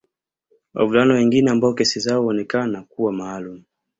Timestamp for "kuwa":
2.83-3.13